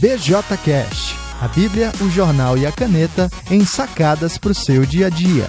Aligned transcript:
BJCast, 0.00 1.14
a 1.40 1.48
Bíblia, 1.48 1.90
o 2.02 2.10
jornal 2.10 2.58
e 2.58 2.66
a 2.66 2.72
caneta 2.72 3.30
em 3.50 3.64
sacadas 3.64 4.36
para 4.36 4.52
o 4.52 4.54
seu 4.54 4.84
dia 4.84 5.06
a 5.06 5.08
dia. 5.08 5.48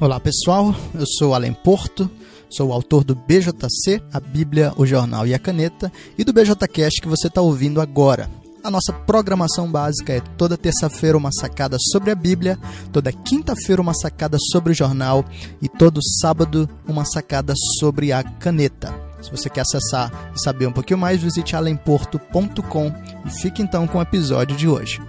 Olá 0.00 0.18
pessoal, 0.18 0.74
eu 0.94 1.04
sou 1.06 1.34
Alan 1.34 1.52
Porto, 1.52 2.10
sou 2.48 2.70
o 2.70 2.72
autor 2.72 3.04
do 3.04 3.14
BJC, 3.14 4.02
a 4.10 4.18
Bíblia, 4.18 4.72
o 4.78 4.86
jornal 4.86 5.26
e 5.26 5.34
a 5.34 5.38
caneta, 5.38 5.92
e 6.16 6.24
do 6.24 6.32
BJCast 6.32 7.02
que 7.02 7.08
você 7.08 7.26
está 7.26 7.42
ouvindo 7.42 7.82
agora. 7.82 8.30
A 8.64 8.70
nossa 8.70 8.92
programação 8.92 9.68
básica 9.68 10.12
é 10.12 10.20
toda 10.20 10.56
terça-feira 10.56 11.18
uma 11.18 11.32
sacada 11.32 11.76
sobre 11.90 12.12
a 12.12 12.14
Bíblia, 12.14 12.56
toda 12.92 13.12
quinta-feira 13.12 13.82
uma 13.82 13.92
sacada 13.92 14.36
sobre 14.52 14.70
o 14.70 14.74
jornal 14.74 15.24
e 15.60 15.68
todo 15.68 16.00
sábado 16.20 16.70
uma 16.86 17.04
sacada 17.04 17.54
sobre 17.80 18.12
a 18.12 18.22
caneta. 18.22 18.94
Se 19.20 19.32
você 19.32 19.50
quer 19.50 19.62
acessar 19.62 20.32
e 20.32 20.40
saber 20.40 20.68
um 20.68 20.72
pouquinho 20.72 21.00
mais, 21.00 21.20
visite 21.20 21.56
alemporto.com 21.56 22.92
e 23.26 23.30
fique 23.30 23.60
então 23.60 23.88
com 23.88 23.98
o 23.98 24.02
episódio 24.02 24.56
de 24.56 24.68
hoje. 24.68 25.00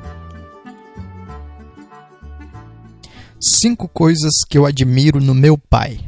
Cinco 3.40 3.88
coisas 3.88 4.34
que 4.49 4.58
eu 4.58 4.66
admiro 4.66 5.22
no 5.22 5.35
meu 5.35 5.60
pai. 5.60 5.99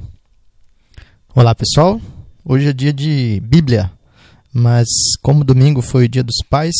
Olá 1.36 1.54
pessoal, 1.54 2.02
hoje 2.44 2.70
é 2.70 2.74
dia 2.74 2.92
de 2.92 3.40
Bíblia, 3.42 3.92
mas 4.52 4.88
como 5.22 5.44
domingo 5.44 5.84
foi 5.84 6.06
o 6.06 6.10
dia 6.10 6.24
dos 6.24 6.38
pais, 6.50 6.74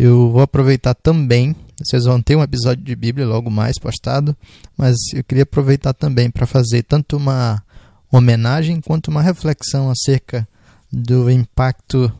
eu 0.00 0.30
vou 0.30 0.40
aproveitar 0.40 0.94
também, 0.94 1.54
vocês 1.78 2.04
vão 2.04 2.22
ter 2.22 2.34
um 2.34 2.42
episódio 2.42 2.82
de 2.82 2.96
Bíblia 2.96 3.26
logo 3.26 3.50
mais 3.50 3.78
postado, 3.78 4.34
mas 4.74 4.96
eu 5.12 5.22
queria 5.22 5.42
aproveitar 5.42 5.92
também 5.92 6.30
para 6.30 6.46
fazer 6.46 6.84
tanto 6.84 7.18
uma 7.18 7.62
homenagem 8.10 8.80
quanto 8.80 9.08
uma 9.08 9.20
reflexão 9.20 9.90
acerca 9.90 10.48
do 10.90 11.30
impacto 11.30 12.10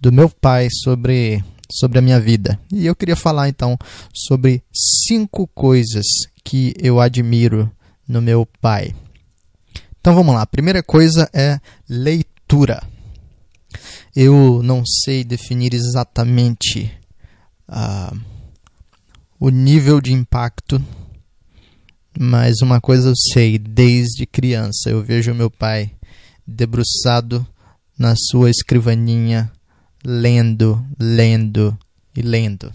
do 0.00 0.10
meu 0.10 0.30
pai 0.30 0.68
sobre, 0.82 1.44
sobre 1.70 1.98
a 1.98 2.02
minha 2.02 2.18
vida. 2.18 2.58
E 2.72 2.86
eu 2.86 2.96
queria 2.96 3.16
falar 3.16 3.50
então 3.50 3.76
sobre 4.14 4.62
cinco 5.06 5.46
coisas 5.48 6.06
que 6.42 6.72
eu 6.78 6.98
admiro 6.98 7.70
no 8.08 8.22
meu 8.22 8.46
pai. 8.62 8.94
Então 10.00 10.14
vamos 10.14 10.34
lá. 10.34 10.40
A 10.40 10.46
primeira 10.46 10.82
coisa 10.82 11.28
é 11.34 11.60
leitura. 11.86 12.82
Eu 14.14 14.62
não 14.62 14.82
sei 14.86 15.22
definir 15.22 15.74
exatamente 15.74 16.90
o 19.38 19.48
nível 19.50 20.00
de 20.00 20.12
impacto, 20.12 20.82
mas 22.18 22.62
uma 22.62 22.80
coisa 22.80 23.10
eu 23.10 23.16
sei, 23.32 23.58
desde 23.58 24.26
criança 24.26 24.88
eu 24.90 25.02
vejo 25.02 25.34
meu 25.34 25.50
pai 25.50 25.90
debruçado 26.46 27.46
na 27.98 28.14
sua 28.16 28.50
escrivaninha, 28.50 29.50
lendo, 30.04 30.84
lendo 30.98 31.76
e 32.14 32.22
lendo. 32.22 32.72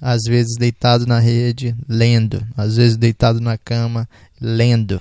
Às 0.00 0.22
vezes 0.28 0.56
deitado 0.58 1.06
na 1.06 1.18
rede, 1.18 1.74
lendo. 1.88 2.46
Às 2.56 2.76
vezes 2.76 2.96
deitado 2.96 3.40
na 3.40 3.56
cama, 3.56 4.08
lendo. 4.40 5.00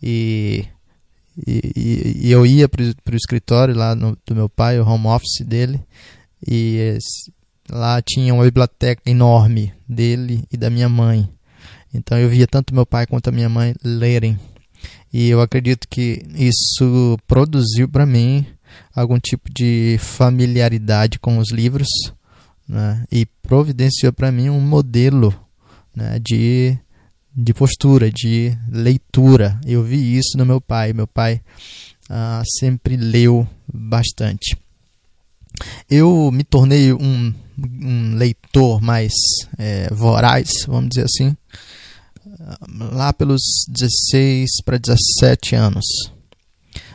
E, 0.00 0.64
e, 1.46 2.20
e 2.22 2.30
eu 2.30 2.46
ia 2.46 2.68
para 2.68 2.82
o 2.82 3.16
escritório 3.16 3.74
lá 3.74 3.94
no, 3.94 4.16
do 4.24 4.34
meu 4.34 4.48
pai, 4.48 4.78
o 4.78 4.86
home 4.86 5.08
office 5.08 5.44
dele, 5.44 5.80
e 6.46 6.96
Lá 7.70 8.00
tinha 8.00 8.32
uma 8.32 8.44
biblioteca 8.44 9.02
enorme 9.06 9.72
dele 9.88 10.44
e 10.50 10.56
da 10.56 10.70
minha 10.70 10.88
mãe. 10.88 11.28
Então 11.92 12.18
eu 12.18 12.28
via 12.28 12.46
tanto 12.46 12.74
meu 12.74 12.86
pai 12.86 13.06
quanto 13.06 13.28
a 13.28 13.32
minha 13.32 13.48
mãe 13.48 13.74
lerem. 13.82 14.38
E 15.12 15.28
eu 15.28 15.40
acredito 15.40 15.88
que 15.88 16.22
isso 16.34 17.18
produziu 17.26 17.88
para 17.88 18.04
mim 18.06 18.46
algum 18.94 19.18
tipo 19.18 19.50
de 19.52 19.96
familiaridade 19.98 21.18
com 21.18 21.38
os 21.38 21.50
livros 21.50 21.88
né? 22.68 23.04
e 23.10 23.24
providenciou 23.42 24.12
para 24.12 24.30
mim 24.30 24.50
um 24.50 24.60
modelo 24.60 25.34
né? 25.94 26.18
de, 26.18 26.76
de 27.34 27.54
postura, 27.54 28.10
de 28.10 28.56
leitura. 28.70 29.58
Eu 29.66 29.82
vi 29.82 30.16
isso 30.16 30.36
no 30.36 30.44
meu 30.44 30.60
pai. 30.60 30.92
Meu 30.92 31.06
pai 31.06 31.40
ah, 32.08 32.42
sempre 32.58 32.96
leu 32.96 33.46
bastante. 33.72 34.56
Eu 35.88 36.30
me 36.32 36.44
tornei 36.44 36.92
um 36.92 37.32
um 37.80 38.14
leitor 38.14 38.80
mais 38.80 39.12
é, 39.58 39.92
voraz, 39.92 40.48
vamos 40.66 40.90
dizer 40.90 41.06
assim, 41.06 41.36
lá 42.92 43.12
pelos 43.12 43.42
16 43.68 44.62
para 44.64 44.78
17 44.78 45.56
anos. 45.56 45.84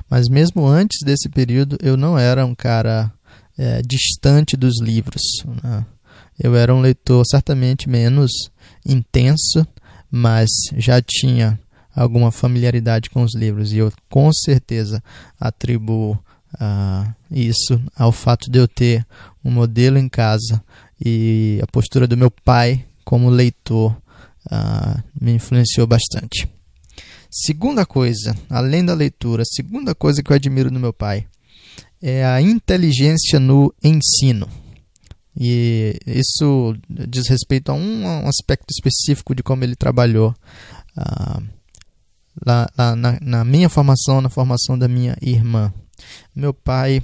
Mas 0.09 0.29
mesmo 0.29 0.65
antes 0.65 0.99
desse 1.03 1.27
período, 1.29 1.77
eu 1.81 1.97
não 1.97 2.17
era 2.17 2.45
um 2.45 2.55
cara 2.55 3.11
é, 3.57 3.81
distante 3.81 4.55
dos 4.55 4.79
livros. 4.81 5.21
Né? 5.63 5.85
Eu 6.39 6.55
era 6.55 6.73
um 6.73 6.81
leitor 6.81 7.23
certamente 7.25 7.89
menos 7.89 8.31
intenso, 8.85 9.65
mas 10.09 10.49
já 10.77 11.01
tinha 11.01 11.59
alguma 11.95 12.31
familiaridade 12.31 13.09
com 13.09 13.23
os 13.23 13.35
livros. 13.35 13.73
E 13.73 13.77
eu 13.77 13.91
com 14.09 14.31
certeza 14.31 15.03
atribuo 15.39 16.17
uh, 16.55 17.13
isso 17.31 17.81
ao 17.95 18.11
fato 18.11 18.49
de 18.49 18.59
eu 18.59 18.67
ter 18.67 19.05
um 19.43 19.51
modelo 19.51 19.97
em 19.97 20.07
casa 20.07 20.63
e 21.03 21.59
a 21.61 21.67
postura 21.67 22.07
do 22.07 22.17
meu 22.17 22.31
pai 22.31 22.85
como 23.03 23.29
leitor 23.29 23.91
uh, 24.51 25.03
me 25.19 25.33
influenciou 25.33 25.85
bastante. 25.87 26.47
Segunda 27.29 27.85
coisa, 27.85 28.35
além 28.49 28.85
da 28.85 28.93
leitura, 28.93 29.43
segunda 29.45 29.95
coisa 29.95 30.21
que 30.21 30.31
eu 30.31 30.35
admiro 30.35 30.69
no 30.69 30.79
meu 30.79 30.93
pai 30.93 31.25
é 32.01 32.25
a 32.25 32.41
inteligência 32.41 33.39
no 33.39 33.73
ensino. 33.83 34.47
E 35.39 35.97
isso 36.05 36.75
diz 36.87 37.27
respeito 37.27 37.71
a 37.71 37.73
um 37.73 38.27
aspecto 38.27 38.71
específico 38.71 39.33
de 39.33 39.41
como 39.41 39.63
ele 39.63 39.75
trabalhou 39.75 40.35
uh, 40.97 41.43
lá, 42.45 42.69
lá 42.77 42.95
na, 42.95 43.17
na, 43.19 43.45
minha 43.45 43.69
formação, 43.69 44.21
na 44.21 44.29
formação 44.29 44.77
da 44.77 44.87
minha 44.87 45.17
irmã. 45.21 45.73
Meu 46.35 46.53
pai 46.53 47.01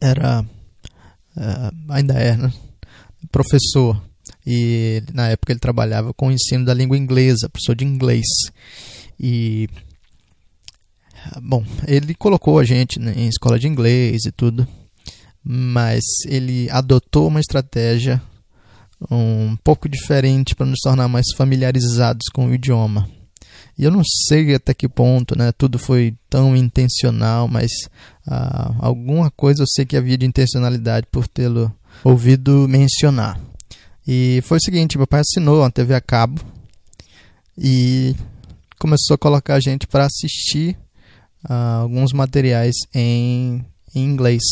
era, 0.00 0.42
uh, 0.42 1.92
ainda 1.92 2.14
é, 2.14 2.36
né? 2.36 2.52
professor 3.30 4.00
e 4.46 5.02
na 5.12 5.28
época 5.28 5.52
ele 5.52 5.60
trabalhava 5.60 6.14
com 6.14 6.28
o 6.28 6.32
ensino 6.32 6.64
da 6.64 6.74
língua 6.74 6.96
inglesa, 6.96 7.48
professor 7.48 7.74
de 7.74 7.84
inglês. 7.84 8.24
E 9.20 9.68
bom, 11.42 11.64
ele 11.86 12.14
colocou 12.14 12.58
a 12.58 12.64
gente 12.64 12.98
em 12.98 13.28
escola 13.28 13.58
de 13.58 13.68
inglês 13.68 14.24
e 14.24 14.32
tudo, 14.32 14.66
mas 15.44 16.02
ele 16.26 16.68
adotou 16.70 17.28
uma 17.28 17.40
estratégia 17.40 18.22
um 19.10 19.56
pouco 19.62 19.88
diferente 19.88 20.54
para 20.54 20.66
nos 20.66 20.80
tornar 20.82 21.08
mais 21.08 21.26
familiarizados 21.36 22.26
com 22.32 22.46
o 22.46 22.54
idioma. 22.54 23.08
E 23.78 23.84
eu 23.84 23.92
não 23.92 24.02
sei 24.26 24.54
até 24.54 24.74
que 24.74 24.88
ponto 24.88 25.38
né, 25.38 25.52
tudo 25.52 25.78
foi 25.78 26.16
tão 26.28 26.56
intencional, 26.56 27.46
mas 27.46 27.70
ah, 28.26 28.74
alguma 28.80 29.30
coisa 29.30 29.62
eu 29.62 29.66
sei 29.68 29.86
que 29.86 29.96
havia 29.96 30.18
de 30.18 30.26
intencionalidade 30.26 31.06
por 31.12 31.28
tê-lo 31.28 31.72
ouvido 32.02 32.66
mencionar. 32.68 33.40
E 34.04 34.40
foi 34.42 34.58
o 34.58 34.60
seguinte: 34.60 34.98
meu 34.98 35.06
pai 35.06 35.20
assinou 35.20 35.62
a 35.62 35.70
TV 35.70 35.94
a 35.94 36.00
cabo 36.00 36.40
e 37.56 38.16
começou 38.80 39.14
a 39.14 39.18
colocar 39.18 39.54
a 39.54 39.60
gente 39.60 39.86
para 39.86 40.06
assistir 40.06 40.76
ah, 41.44 41.76
alguns 41.82 42.12
materiais 42.12 42.74
em, 42.92 43.64
em, 43.94 44.04
inglês. 44.04 44.42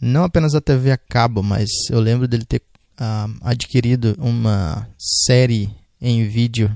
Não 0.00 0.24
apenas 0.24 0.54
a 0.54 0.60
TV 0.62 0.92
a 0.92 0.96
cabo, 0.96 1.42
mas 1.42 1.68
eu 1.90 2.00
lembro 2.00 2.26
dele 2.26 2.46
ter 2.46 2.62
ah, 2.96 3.28
adquirido 3.42 4.16
uma 4.18 4.88
série 4.96 5.70
em 6.00 6.26
vídeo 6.26 6.74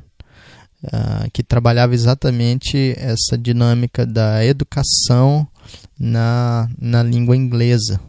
uh, 0.85 1.31
que 1.33 1.43
trabalhava 1.43 1.95
exatamente 1.95 2.95
essa 2.97 3.37
dinâmica 3.39 4.07
da 4.07 4.45
educação 4.45 5.47
na, 5.99 6.69
na 6.79 7.03
língua 7.03 7.37
inglesa. 7.37 8.01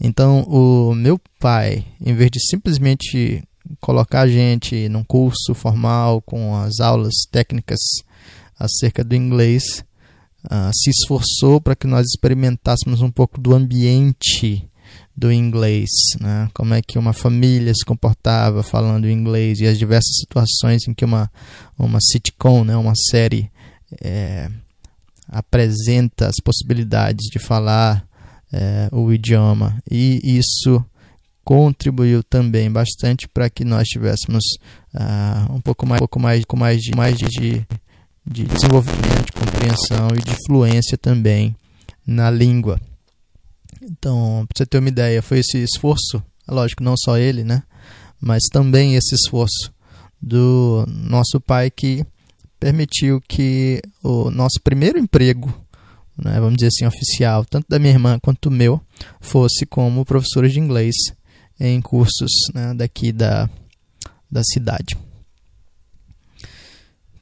Então, 0.00 0.42
o 0.42 0.94
meu 0.94 1.18
pai, 1.40 1.86
em 2.00 2.14
vez 2.14 2.30
de 2.30 2.40
simplesmente 2.40 3.42
colocar 3.80 4.22
a 4.22 4.28
gente 4.28 4.88
num 4.88 5.02
curso 5.02 5.54
formal 5.54 6.20
com 6.22 6.54
as 6.54 6.80
aulas 6.80 7.14
técnicas 7.30 7.80
acerca 8.58 9.02
do 9.02 9.14
inglês, 9.14 9.84
uh, 10.44 10.70
se 10.74 10.90
esforçou 10.90 11.60
para 11.60 11.74
que 11.74 11.86
nós 11.86 12.06
experimentássemos 12.06 13.00
um 13.00 13.10
pouco 13.10 13.40
do 13.40 13.54
ambiente 13.54 14.68
do 15.16 15.32
inglês, 15.32 15.88
né? 16.20 16.48
como 16.52 16.74
é 16.74 16.82
que 16.82 16.98
uma 16.98 17.12
família 17.12 17.72
se 17.74 17.84
comportava 17.84 18.62
falando 18.62 19.08
inglês 19.08 19.60
e 19.60 19.66
as 19.66 19.78
diversas 19.78 20.14
situações 20.20 20.86
em 20.86 20.92
que 20.92 21.04
uma, 21.04 21.30
uma 21.78 21.98
sitcom, 22.00 22.64
né? 22.64 22.76
uma 22.76 22.92
série, 23.10 23.50
é, 24.02 24.50
apresenta 25.28 26.28
as 26.28 26.36
possibilidades 26.42 27.26
de 27.30 27.38
falar 27.38 28.06
é, 28.52 28.88
o 28.92 29.12
idioma. 29.12 29.82
E 29.90 30.20
isso 30.22 30.84
contribuiu 31.46 32.22
também 32.24 32.70
bastante 32.70 33.28
para 33.28 33.48
que 33.48 33.64
nós 33.64 33.86
tivéssemos 33.86 34.42
uh, 34.92 35.52
um 35.54 35.60
pouco 35.60 35.86
mais, 35.86 35.98
um 35.98 36.02
pouco 36.02 36.18
mais, 36.18 36.44
com 36.44 36.56
mais 36.56 36.80
de, 36.80 36.90
mais 36.96 37.16
de, 37.16 37.64
de 38.26 38.42
desenvolvimento, 38.42 39.26
de 39.26 39.32
compreensão 39.32 40.08
e 40.16 40.18
de 40.18 40.34
fluência 40.44 40.98
também 40.98 41.54
na 42.04 42.30
língua. 42.30 42.80
Então, 43.88 44.44
para 44.48 44.58
você 44.58 44.66
ter 44.66 44.78
uma 44.78 44.88
ideia, 44.88 45.22
foi 45.22 45.38
esse 45.38 45.58
esforço, 45.58 46.22
lógico, 46.48 46.82
não 46.82 46.94
só 46.96 47.16
ele, 47.16 47.44
né? 47.44 47.62
Mas 48.20 48.42
também 48.50 48.96
esse 48.96 49.14
esforço 49.14 49.72
do 50.20 50.84
nosso 50.88 51.40
pai 51.40 51.70
que 51.70 52.04
permitiu 52.58 53.20
que 53.28 53.80
o 54.02 54.30
nosso 54.30 54.60
primeiro 54.62 54.98
emprego, 54.98 55.48
né, 56.18 56.40
vamos 56.40 56.56
dizer 56.56 56.68
assim, 56.68 56.86
oficial, 56.86 57.44
tanto 57.44 57.66
da 57.68 57.78
minha 57.78 57.92
irmã 57.92 58.18
quanto 58.18 58.48
do 58.48 58.56
meu, 58.56 58.80
fosse 59.20 59.64
como 59.66 60.04
professores 60.04 60.52
de 60.52 60.58
inglês 60.58 60.94
em 61.60 61.80
cursos 61.80 62.30
né, 62.52 62.74
daqui 62.74 63.12
da, 63.12 63.48
da 64.30 64.42
cidade. 64.42 64.96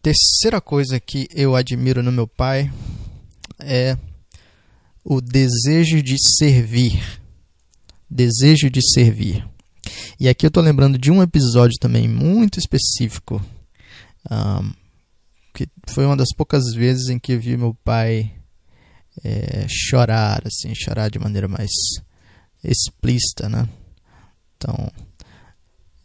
Terceira 0.01 0.61
coisa 0.61 1.01
que 1.01 1.29
eu 1.35 1.57
admiro 1.57 2.03
no 2.03 2.13
meu 2.13 2.27
pai 2.27 2.73
é 3.59 3.97
o 5.05 5.21
desejo 5.21 6.03
de 6.03 6.17
servir. 6.19 7.21
Desejo 8.09 8.71
de 8.71 8.81
servir. 8.93 9.47
E 10.19 10.29
aqui 10.29 10.47
eu 10.47 10.49
estou 10.49 10.63
lembrando 10.63 10.97
de 10.97 11.11
um 11.11 11.23
episódio 11.23 11.77
também 11.79 12.09
muito 12.09 12.59
específico, 12.59 13.45
um, 14.31 14.73
que 15.53 15.69
foi 15.89 16.07
uma 16.07 16.17
das 16.17 16.29
poucas 16.35 16.73
vezes 16.73 17.09
em 17.09 17.19
que 17.19 17.33
eu 17.33 17.41
vi 17.41 17.57
meu 17.57 17.75
pai 17.85 18.33
é, 19.23 19.67
chorar, 19.69 20.43
assim, 20.47 20.75
chorar 20.75 21.11
de 21.11 21.19
maneira 21.19 21.47
mais 21.47 21.71
explícita, 22.63 23.49
né? 23.49 23.69
Então, 24.57 24.91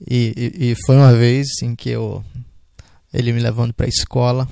e, 0.06 0.34
e, 0.36 0.72
e 0.72 0.76
foi 0.86 0.96
uma 0.96 1.14
vez 1.14 1.48
em 1.64 1.76
que 1.76 1.90
eu 1.90 2.24
ele 3.14 3.32
me 3.32 3.40
levando 3.40 3.74
para 3.74 3.86
a 3.86 3.90
escola 3.90 4.48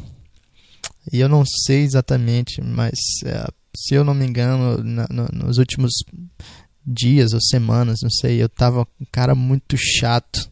e 1.11 1.19
eu 1.19 1.29
não 1.29 1.43
sei 1.45 1.83
exatamente, 1.83 2.61
mas 2.61 2.95
é, 3.25 3.47
se 3.77 3.93
eu 3.93 4.03
não 4.03 4.15
me 4.15 4.25
engano, 4.25 4.83
na, 4.83 5.07
no, 5.11 5.27
nos 5.31 5.59
últimos 5.59 5.91
dias 6.83 7.31
ou 7.33 7.39
semanas, 7.39 7.99
não 8.01 8.09
sei, 8.09 8.41
eu 8.41 8.49
tava 8.49 8.87
um 8.99 9.05
cara 9.11 9.35
muito 9.35 9.77
chato, 9.77 10.49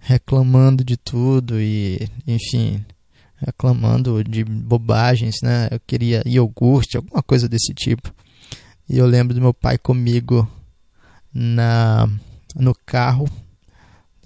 reclamando 0.00 0.82
de 0.82 0.96
tudo 0.96 1.60
e, 1.60 2.08
enfim, 2.26 2.84
reclamando 3.36 4.24
de 4.24 4.42
bobagens, 4.42 5.36
né? 5.42 5.68
Eu 5.70 5.80
queria 5.86 6.22
iogurte, 6.26 6.96
alguma 6.96 7.22
coisa 7.22 7.48
desse 7.48 7.72
tipo. 7.72 8.12
E 8.88 8.98
eu 8.98 9.06
lembro 9.06 9.34
do 9.34 9.40
meu 9.40 9.54
pai 9.54 9.78
comigo 9.78 10.50
na 11.32 12.08
no 12.54 12.74
carro, 12.74 13.28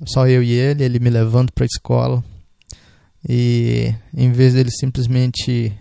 só 0.07 0.27
eu 0.29 0.43
e 0.43 0.53
ele, 0.53 0.85
ele 0.85 0.99
me 0.99 1.11
levando 1.11 1.53
para 1.53 1.65
a 1.65 1.67
escola. 1.67 2.25
E 3.29 3.95
em 4.15 4.33
vez 4.33 4.55
dele 4.55 4.71
simplesmente 4.71 5.77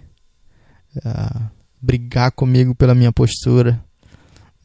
uh, 0.97 1.58
brigar 1.81 2.31
comigo 2.31 2.75
pela 2.75 2.95
minha 2.95 3.11
postura, 3.11 3.83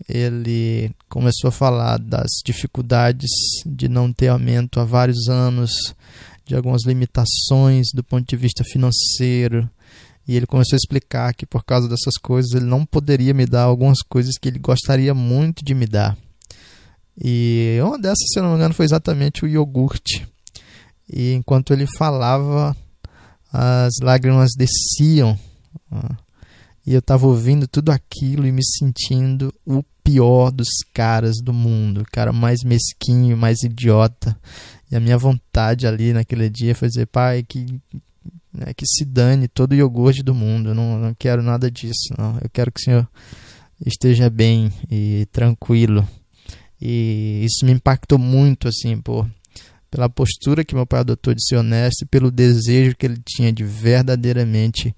ele 0.08 0.90
começou 1.08 1.48
a 1.48 1.52
falar 1.52 1.98
das 1.98 2.28
dificuldades 2.44 3.30
de 3.64 3.88
não 3.88 4.12
ter 4.12 4.28
aumento 4.28 4.80
há 4.80 4.84
vários 4.84 5.28
anos, 5.28 5.94
de 6.44 6.54
algumas 6.54 6.84
limitações 6.84 7.88
do 7.94 8.02
ponto 8.02 8.26
de 8.28 8.36
vista 8.36 8.64
financeiro. 8.64 9.68
E 10.26 10.36
ele 10.36 10.46
começou 10.46 10.76
a 10.76 10.78
explicar 10.78 11.34
que 11.34 11.46
por 11.46 11.64
causa 11.64 11.88
dessas 11.88 12.16
coisas 12.16 12.52
ele 12.52 12.64
não 12.64 12.84
poderia 12.84 13.34
me 13.34 13.46
dar 13.46 13.62
algumas 13.62 13.98
coisas 14.02 14.38
que 14.38 14.48
ele 14.48 14.58
gostaria 14.58 15.14
muito 15.14 15.64
de 15.64 15.74
me 15.74 15.86
dar. 15.86 16.16
E 17.22 17.78
uma 17.82 17.98
dessas, 17.98 18.26
se 18.32 18.40
não 18.40 18.50
me 18.50 18.56
engano, 18.56 18.74
foi 18.74 18.86
exatamente 18.86 19.44
o 19.44 19.48
iogurte. 19.48 20.26
E 21.08 21.32
enquanto 21.34 21.72
ele 21.72 21.86
falava, 21.98 22.76
as 23.52 23.92
lágrimas 24.02 24.50
desciam. 24.56 25.38
E 26.86 26.92
eu 26.92 26.98
estava 26.98 27.26
ouvindo 27.26 27.66
tudo 27.66 27.90
aquilo 27.90 28.46
e 28.46 28.52
me 28.52 28.62
sentindo 28.64 29.52
o 29.64 29.82
pior 30.02 30.50
dos 30.50 30.68
caras 30.92 31.36
do 31.42 31.52
mundo, 31.52 32.02
o 32.02 32.10
cara 32.12 32.32
mais 32.32 32.62
mesquinho, 32.62 33.36
mais 33.36 33.62
idiota. 33.62 34.38
E 34.90 34.96
a 34.96 35.00
minha 35.00 35.16
vontade 35.16 35.86
ali 35.86 36.12
naquele 36.12 36.50
dia 36.50 36.74
foi 36.74 36.88
dizer, 36.88 37.06
pai, 37.06 37.42
que, 37.42 37.64
né, 38.52 38.74
que 38.76 38.86
se 38.86 39.04
dane 39.04 39.48
todo 39.48 39.72
o 39.72 39.74
iogurte 39.74 40.22
do 40.22 40.34
mundo, 40.34 40.74
não, 40.74 40.98
não 40.98 41.14
quero 41.14 41.42
nada 41.42 41.70
disso, 41.70 42.14
não. 42.18 42.38
Eu 42.42 42.50
quero 42.50 42.70
que 42.70 42.80
o 42.80 42.84
senhor 42.84 43.08
esteja 43.84 44.28
bem 44.28 44.70
e 44.90 45.26
tranquilo. 45.32 46.06
E 46.80 47.42
isso 47.44 47.64
me 47.64 47.72
impactou 47.72 48.18
muito, 48.18 48.68
assim, 48.68 49.00
por 49.00 49.26
pela 49.90 50.08
postura 50.08 50.64
que 50.64 50.74
meu 50.74 50.84
pai 50.84 51.00
adotou 51.00 51.32
de 51.32 51.46
ser 51.46 51.54
honesto 51.54 52.02
e 52.02 52.06
pelo 52.06 52.28
desejo 52.28 52.96
que 52.96 53.06
ele 53.06 53.20
tinha 53.24 53.52
de 53.52 53.62
verdadeiramente 53.62 54.92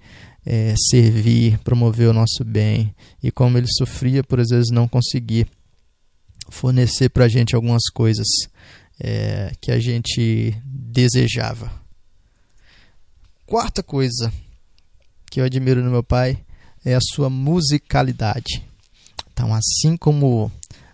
é, 0.49 0.73
servir, 0.77 1.59
promover 1.59 2.07
o 2.07 2.13
nosso 2.13 2.45
bem 2.45 2.95
e 3.21 3.29
como 3.29 3.57
ele 3.57 3.67
sofria 3.67 4.23
por 4.23 4.39
às 4.39 4.47
vezes 4.47 4.71
não 4.71 4.87
conseguir 4.87 5.45
fornecer 6.49 7.09
para 7.09 7.25
a 7.25 7.27
gente 7.27 7.53
algumas 7.53 7.89
coisas 7.93 8.25
é, 8.97 9.51
que 9.59 9.73
a 9.73 9.77
gente 9.77 10.55
desejava. 10.63 11.69
Quarta 13.45 13.83
coisa 13.83 14.31
que 15.29 15.41
eu 15.41 15.43
admiro 15.43 15.83
no 15.83 15.91
meu 15.91 16.01
pai 16.01 16.39
é 16.85 16.95
a 16.95 17.01
sua 17.01 17.29
musicalidade. 17.29 18.63
Então, 19.33 19.53
assim 19.53 19.97
como 19.97 20.49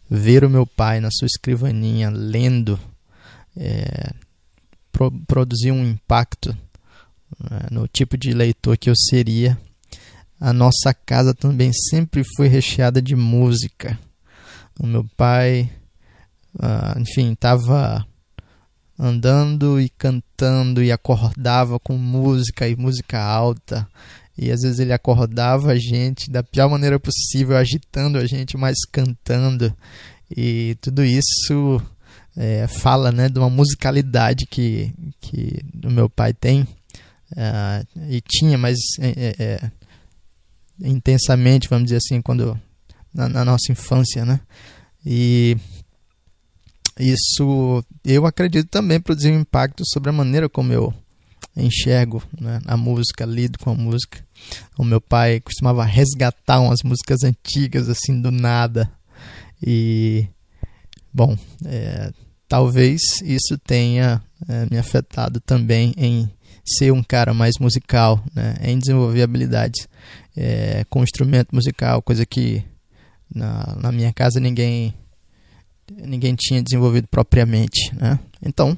ver 0.10 0.44
o 0.44 0.50
meu 0.50 0.66
pai 0.66 1.00
na 1.00 1.10
sua 1.12 1.28
escrivaninha 1.28 2.10
lendo 2.10 2.80
é, 3.56 4.14
pro, 4.92 5.12
produzir 5.28 5.72
um 5.72 5.88
impacto 5.88 6.58
no 7.72 7.88
tipo 7.88 8.18
de 8.18 8.34
leitor 8.34 8.78
que 8.78 8.90
eu 8.90 8.96
seria. 8.96 9.58
A 10.40 10.52
nossa 10.52 10.94
casa 10.94 11.34
também 11.34 11.72
sempre 11.90 12.24
foi 12.36 12.48
recheada 12.48 13.02
de 13.02 13.16
música. 13.16 13.98
O 14.80 14.86
meu 14.86 15.06
pai, 15.16 15.72
uh, 16.56 17.00
enfim, 17.00 17.32
estava 17.32 18.06
andando 18.98 19.80
e 19.80 19.90
cantando 19.90 20.84
e 20.84 20.92
acordava 20.92 21.80
com 21.80 21.98
música 21.98 22.68
e 22.68 22.76
música 22.76 23.22
alta. 23.22 23.88
E 24.38 24.52
às 24.52 24.62
vezes 24.62 24.80
ele 24.80 24.94
acordava 24.94 25.72
a 25.72 25.78
gente 25.78 26.30
da 26.30 26.44
pior 26.44 26.70
maneira 26.70 27.00
possível, 27.00 27.56
agitando 27.56 28.18
a 28.18 28.26
gente, 28.26 28.58
mas 28.58 28.78
cantando. 28.92 29.74
E 30.36 30.76
tudo 30.82 31.04
isso 31.04 31.82
é, 32.36 32.68
fala 32.68 33.12
né, 33.12 33.30
de 33.30 33.38
uma 33.38 33.50
musicalidade 33.50 34.46
que, 34.48 34.94
que 35.22 35.64
o 35.84 35.90
meu 35.92 36.10
pai 36.10 36.34
tem 36.34 36.68
uh, 37.34 38.02
e 38.10 38.22
tinha, 38.22 38.58
mas 38.58 38.78
é, 39.00 39.10
é, 39.10 39.44
é, 39.44 39.72
intensamente, 40.82 41.70
vamos 41.70 41.86
dizer 41.86 41.98
assim, 41.98 42.22
quando 42.22 42.60
na, 43.14 43.30
na, 43.30 43.46
nossa 43.46 43.72
infância, 43.72 44.26
né? 44.26 44.40
E 45.06 45.58
isso 47.00 47.84
eu 48.04 48.26
acredito 48.26 48.70
também 48.70 49.00
produzir 49.00 49.32
um 49.32 49.42
impacto 49.42 49.84
sobre 49.86 50.10
a 50.10 50.14
maneira 50.14 50.48
como 50.48 50.72
eu 50.72 50.94
enxergo 51.56 52.24
né, 52.40 52.62
a 52.66 52.76
música, 52.78 53.26
lido 53.26 53.60
com 53.60 53.72
a 53.72 53.76
música. 53.76 54.26
O 54.78 54.84
meu 54.84 55.00
pai 55.00 55.40
costumava 55.40 55.84
resgatar 55.84 56.60
umas 56.60 56.82
músicas 56.84 57.24
antigas 57.24 57.90
assim 57.90 58.20
do 58.20 58.32
nada 58.32 58.92
e 59.62 60.28
bom, 61.14 61.38
é, 61.66 62.12
talvez 62.54 63.02
isso 63.24 63.58
tenha 63.58 64.22
é, 64.48 64.68
me 64.70 64.78
afetado 64.78 65.40
também 65.40 65.92
em 65.98 66.30
ser 66.64 66.94
um 66.94 67.02
cara 67.02 67.34
mais 67.34 67.56
musical, 67.60 68.24
né? 68.36 68.54
em 68.62 68.78
desenvolver 68.78 69.24
habilidades 69.24 69.88
é, 70.38 70.86
com 70.88 71.02
instrumento 71.02 71.48
musical, 71.52 72.00
coisa 72.04 72.28
que 72.28 72.64
na, 73.34 73.76
na 73.82 73.92
minha 73.92 74.14
casa 74.14 74.40
ninguém 74.40 74.94
ninguém 75.98 76.36
tinha 76.36 76.62
desenvolvido 76.62 77.08
propriamente. 77.08 77.92
Né? 77.96 78.20
Então, 78.40 78.78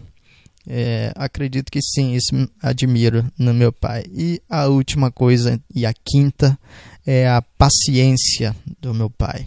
é, 0.66 1.12
acredito 1.14 1.70
que 1.70 1.82
sim, 1.82 2.14
isso 2.14 2.30
admiro 2.62 3.30
no 3.38 3.54
meu 3.54 3.74
pai. 3.74 4.06
E 4.10 4.42
a 4.50 4.68
última 4.68 5.12
coisa, 5.12 5.60
e 5.76 5.86
a 5.86 5.92
quinta, 5.94 6.58
é 7.06 7.28
a 7.28 7.42
paciência 7.42 8.56
do 8.80 8.94
meu 8.94 9.10
pai. 9.10 9.46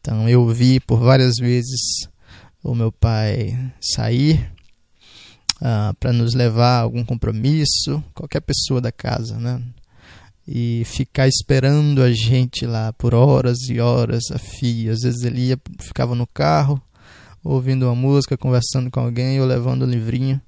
Então, 0.00 0.28
eu 0.28 0.44
vi 0.48 0.80
por 0.80 0.98
várias 0.98 1.36
vezes 1.36 2.08
o 2.66 2.74
meu 2.74 2.90
pai 2.90 3.56
sair 3.80 4.50
uh, 5.62 5.64
ah, 5.64 5.94
para 6.00 6.12
nos 6.12 6.34
levar 6.34 6.78
a 6.78 6.80
algum 6.80 7.04
compromisso, 7.04 8.02
qualquer 8.12 8.40
pessoa 8.40 8.80
da 8.80 8.90
casa, 8.90 9.38
né? 9.38 9.62
E 10.48 10.82
ficar 10.84 11.28
esperando 11.28 12.02
a 12.02 12.12
gente 12.12 12.66
lá 12.66 12.92
por 12.92 13.14
horas 13.14 13.58
e 13.68 13.80
horas 13.80 14.24
a 14.32 14.38
fio. 14.38 14.92
Às 14.92 15.00
vezes 15.00 15.22
ele 15.22 15.48
ia, 15.48 15.58
ficava 15.80 16.14
no 16.14 16.26
carro, 16.26 16.80
ouvindo 17.42 17.86
uma 17.86 17.94
música, 17.94 18.36
conversando 18.36 18.90
com 18.90 19.00
alguém 19.00 19.40
ou 19.40 19.46
levando 19.46 19.84
um 19.84 19.90
livrinho 19.90 20.40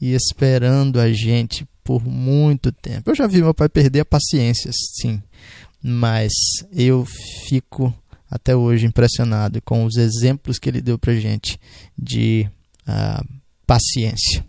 e 0.00 0.14
esperando 0.14 1.00
a 1.00 1.12
gente 1.12 1.66
por 1.84 2.04
muito 2.04 2.72
tempo. 2.72 3.10
Eu 3.10 3.14
já 3.14 3.26
vi 3.26 3.40
meu 3.40 3.54
pai 3.54 3.68
perder 3.68 4.00
a 4.00 4.04
paciência, 4.04 4.70
sim, 4.72 5.22
mas 5.82 6.32
eu 6.72 7.04
fico 7.48 7.94
até 8.30 8.54
hoje 8.54 8.86
impressionado 8.86 9.60
com 9.62 9.84
os 9.84 9.96
exemplos 9.96 10.58
que 10.58 10.68
ele 10.68 10.80
deu 10.80 10.98
para 10.98 11.14
gente 11.14 11.58
de 11.96 12.48
uh, 12.88 13.24
paciência. 13.66 14.44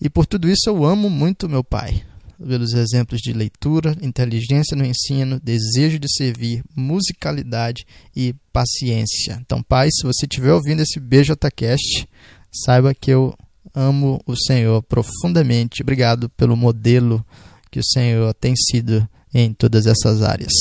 E 0.00 0.10
por 0.10 0.26
tudo 0.26 0.48
isso 0.48 0.68
eu 0.68 0.84
amo 0.84 1.08
muito 1.08 1.48
meu 1.48 1.64
pai. 1.64 2.04
pelos 2.36 2.74
exemplos 2.74 3.20
de 3.20 3.32
leitura, 3.32 3.96
inteligência 4.02 4.76
no 4.76 4.84
ensino, 4.84 5.40
desejo 5.40 5.98
de 5.98 6.12
servir, 6.12 6.62
musicalidade 6.76 7.86
e 8.14 8.34
paciência. 8.52 9.38
Então, 9.40 9.62
pai, 9.62 9.88
se 9.90 10.02
você 10.02 10.26
estiver 10.26 10.52
ouvindo 10.52 10.82
esse 10.82 10.98
BJCast, 10.98 12.08
saiba 12.52 12.92
que 12.92 13.10
eu 13.10 13.34
amo 13.72 14.20
o 14.26 14.36
Senhor 14.36 14.82
profundamente. 14.82 15.82
Obrigado 15.82 16.28
pelo 16.30 16.56
modelo 16.56 17.24
que 17.70 17.78
o 17.78 17.84
Senhor 17.84 18.34
tem 18.34 18.54
sido 18.56 19.08
em 19.32 19.52
todas 19.52 19.86
essas 19.86 20.20
áreas. 20.20 20.52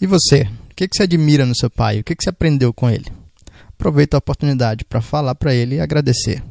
E 0.00 0.06
você? 0.06 0.48
O 0.84 0.88
que 0.88 0.96
você 0.96 1.02
admira 1.02 1.44
no 1.44 1.54
seu 1.54 1.68
pai? 1.68 2.00
O 2.00 2.04
que 2.04 2.16
você 2.18 2.30
aprendeu 2.30 2.72
com 2.72 2.88
ele? 2.88 3.06
Aproveita 3.68 4.16
a 4.16 4.18
oportunidade 4.18 4.84
para 4.84 5.00
falar 5.00 5.34
para 5.34 5.54
ele 5.54 5.76
e 5.76 5.80
agradecer. 5.80 6.42